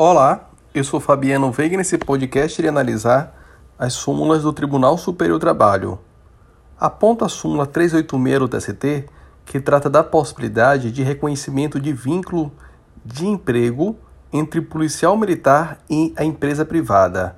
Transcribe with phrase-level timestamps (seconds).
[0.00, 3.36] Olá, eu sou Fabiano Veiga e nesse podcast irei analisar
[3.76, 5.98] as súmulas do Tribunal Superior do Trabalho.
[6.78, 9.10] Aponta a súmula 386 do TST,
[9.44, 12.52] que trata da possibilidade de reconhecimento de vínculo
[13.04, 13.96] de emprego
[14.32, 17.36] entre policial militar e a empresa privada.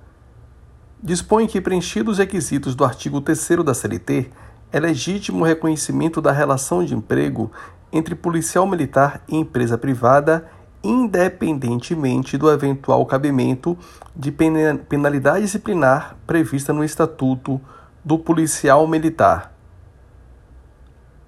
[1.03, 4.31] Dispõe que, preenchidos os requisitos do artigo 3 da CLT,
[4.71, 7.51] é legítimo o reconhecimento da relação de emprego
[7.91, 13.77] entre policial militar e empresa privada independentemente do eventual cabimento
[14.15, 17.61] de penalidade disciplinar prevista no Estatuto
[18.05, 19.53] do Policial Militar.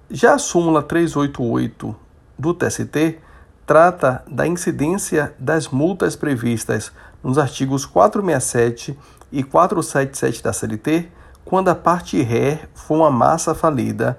[0.09, 1.95] Já a súmula 388
[2.37, 3.19] do TST
[3.65, 6.91] trata da incidência das multas previstas
[7.23, 8.97] nos artigos 467
[9.31, 11.09] e 477 da CLT
[11.45, 14.17] quando a parte ré for uma massa falida,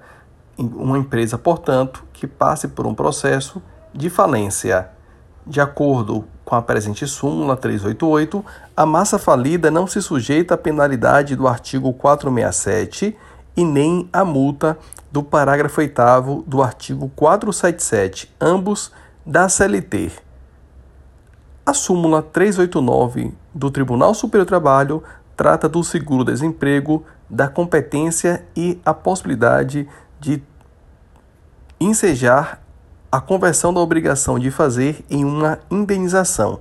[0.59, 4.91] uma empresa, portanto, que passe por um processo de falência.
[5.47, 8.45] De acordo com a presente súmula 388,
[8.75, 13.15] a massa falida não se sujeita à penalidade do artigo 467
[13.55, 14.79] e nem à multa
[15.13, 18.91] do parágrafo 8 do artigo 477, ambos
[19.25, 20.13] da CLT.
[21.67, 25.03] A súmula 389 do Tribunal Superior do Trabalho
[25.37, 30.43] trata do seguro-desemprego, da competência e a possibilidade de
[31.79, 32.64] ensejar
[33.15, 36.59] a conversão da obrigação de fazer em uma indenização.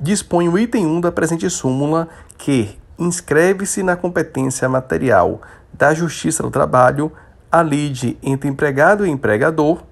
[0.00, 2.06] Dispõe o item 1 da presente súmula
[2.38, 7.10] que inscreve-se na competência material da Justiça do Trabalho
[7.50, 9.82] a lide entre empregado e empregador,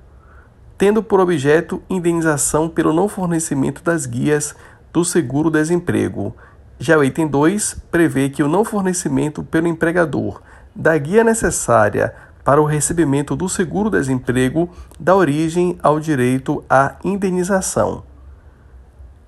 [0.78, 4.54] tendo por objeto indenização pelo não fornecimento das guias
[4.92, 6.32] do seguro-desemprego.
[6.78, 10.40] Já o item 2 prevê que o não fornecimento pelo empregador
[10.72, 12.14] da guia necessária
[12.48, 18.04] para o recebimento do seguro-desemprego dá origem ao direito à indenização.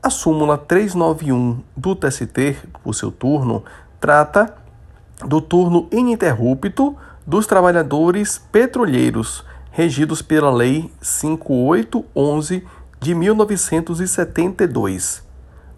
[0.03, 3.62] A súmula 391 do TST, por seu turno,
[4.01, 4.55] trata
[5.23, 6.97] do turno ininterrupto
[7.27, 12.67] dos trabalhadores petroleiros, regidos pela Lei 5811
[12.99, 15.23] de 1972.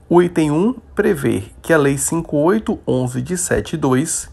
[0.09, 4.31] O item 1 prevê que a Lei 5811 de 72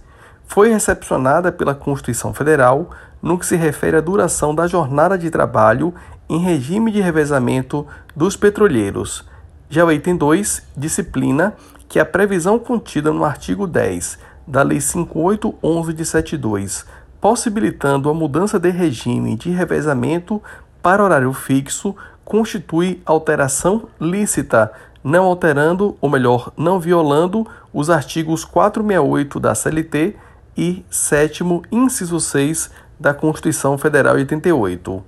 [0.49, 2.89] foi recepcionada pela Constituição Federal
[3.21, 5.93] no que se refere à duração da jornada de trabalho
[6.29, 7.85] em regime de revezamento
[8.15, 9.25] dos petroleiros.
[9.69, 11.55] Já o item 2 disciplina
[11.87, 16.85] que a previsão contida no artigo 10 da Lei 5811 de 72,
[17.21, 20.41] possibilitando a mudança de regime de revezamento
[20.81, 24.71] para horário fixo, constitui alteração lícita,
[25.03, 30.15] não alterando, ou melhor, não violando, os artigos 468 da CLT
[30.57, 35.03] e sétimo, inciso 6 da Constituição Federal de 88.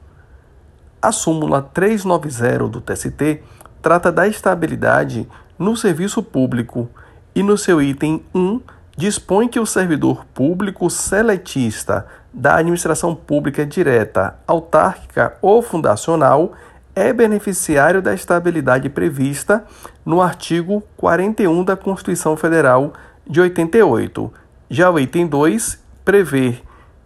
[1.02, 3.42] A súmula 390 do TST
[3.82, 6.90] trata da estabilidade no serviço público
[7.36, 8.62] e no seu item 1
[8.96, 16.54] dispõe que o servidor público seletista da administração pública direta, autárquica ou fundacional
[16.96, 19.64] é beneficiário da estabilidade prevista
[20.06, 22.94] no artigo 41 da Constituição Federal
[23.28, 24.32] de 88,
[24.70, 26.60] já o item 2 prevê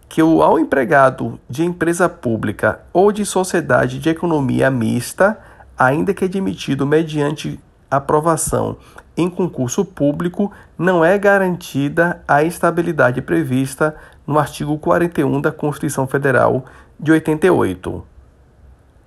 [0.08, 5.38] que o ao empregado de empresa pública ou de sociedade de economia mista,
[5.76, 8.76] ainda que admitido mediante aprovação
[9.16, 13.96] em concurso público, não é garantida a estabilidade prevista
[14.26, 16.64] no artigo 41 da Constituição Federal
[16.98, 18.04] de 88.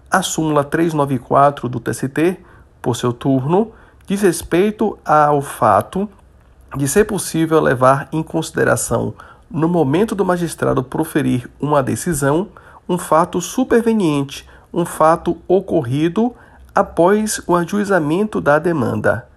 [0.10, 2.40] A súmula 394 do TST,
[2.82, 3.72] por seu turno,
[4.08, 6.10] diz respeito ao fato
[6.76, 9.14] de ser possível levar em consideração,
[9.50, 12.50] no momento do magistrado proferir uma decisão,
[12.88, 16.34] um fato superveniente, um fato ocorrido
[16.74, 19.28] após o ajuizamento da demanda.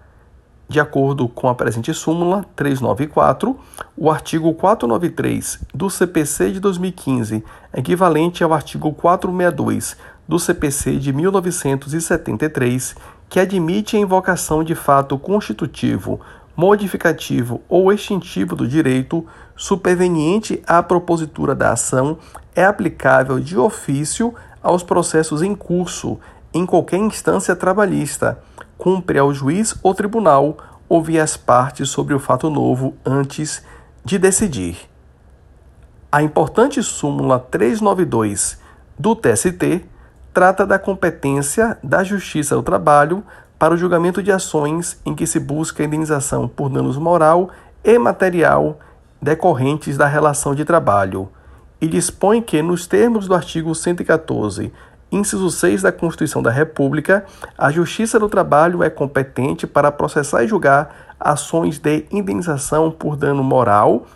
[0.69, 3.59] De acordo com a presente súmula 394,
[3.97, 7.43] o artigo 493 do CPC de 2015,
[7.73, 9.97] equivalente ao artigo 462
[10.27, 12.95] do CPC de 1973,
[13.29, 16.19] que admite a invocação de fato constitutivo
[16.55, 22.17] modificativo ou extintivo do direito superveniente à propositura da ação
[22.55, 26.19] é aplicável de ofício aos processos em curso
[26.53, 28.39] em qualquer instância trabalhista.
[28.77, 30.57] Cumpre ao juiz ou tribunal
[30.87, 33.63] ouvir as partes sobre o fato novo antes
[34.05, 34.77] de decidir.
[36.11, 38.59] A importante súmula 392
[38.99, 39.83] do TST
[40.33, 43.23] trata da competência da Justiça do Trabalho
[43.63, 47.49] para o julgamento de ações em que se busca indenização por danos moral
[47.81, 48.77] e material
[49.21, 51.29] decorrentes da relação de trabalho,
[51.79, 54.69] e dispõe que, nos termos do artigo 114,
[55.09, 57.25] Inciso 6 da Constituição da República,
[57.57, 63.45] a Justiça do Trabalho é competente para processar e julgar ações de indenização por dano
[63.45, 64.07] moral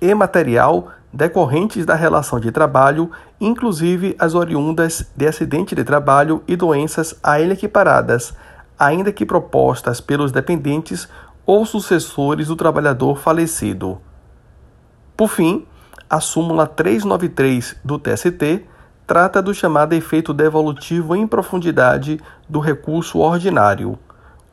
[0.00, 6.56] e material decorrentes da relação de trabalho, inclusive as oriundas de acidente de trabalho e
[6.56, 8.34] doenças a ele equiparadas,
[8.82, 11.08] ainda que propostas pelos dependentes
[11.46, 14.00] ou sucessores do trabalhador falecido.
[15.16, 15.64] Por fim,
[16.10, 18.66] a súmula 393 do TST
[19.06, 23.96] trata do chamado efeito devolutivo em profundidade do recurso ordinário.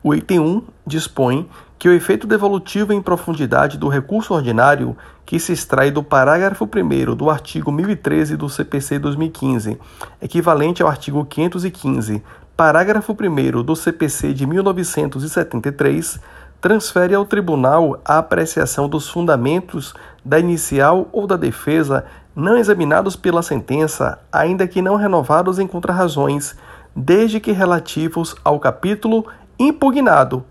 [0.00, 4.96] O item 1 dispõe que o efeito devolutivo em profundidade do recurso ordinário,
[5.26, 9.78] que se extrai do parágrafo 1 do artigo 1013 do CPC 2015,
[10.22, 12.22] equivalente ao artigo 515,
[12.60, 16.20] parágrafo 1 do CPC de 1973,
[16.60, 22.04] transfere ao tribunal a apreciação dos fundamentos da inicial ou da defesa
[22.36, 26.54] não examinados pela sentença, ainda que não renovados em contrarrazões,
[26.94, 29.24] desde que relativos ao capítulo
[29.58, 30.44] impugnado.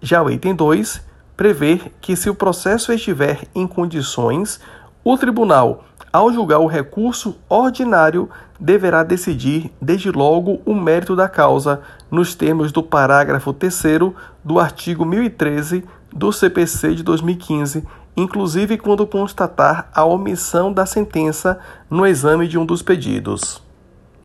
[0.00, 1.02] Já o item 2
[1.36, 4.58] prevê que, se o processo estiver em condições,
[5.04, 11.82] o tribunal, ao julgar o recurso ordinário, deverá decidir desde logo o mérito da causa,
[12.10, 13.82] nos termos do parágrafo 3
[14.42, 17.84] do artigo 1013 do CPC de 2015,
[18.16, 21.58] inclusive quando constatar a omissão da sentença
[21.90, 23.63] no exame de um dos pedidos.